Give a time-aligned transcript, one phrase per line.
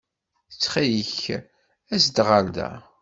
[0.51, 1.21] Ttxil-k,
[1.93, 2.71] as-d ɣer da.